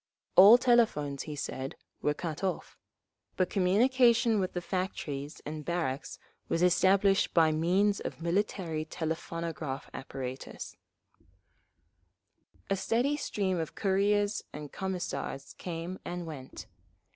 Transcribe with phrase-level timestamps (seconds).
[0.35, 2.75] '"All telephones, he said, were cut off:
[3.37, 6.17] but communication with the factories and barracks
[6.49, 10.75] was established by means of military telephonograph apparatus….
[12.67, 16.65] A steady stream of couriers and Commissars came and went.